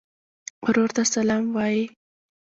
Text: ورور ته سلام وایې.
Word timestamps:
ورور 0.63 0.89
ته 0.95 1.01
سلام 1.13 1.43
وایې. 1.55 1.85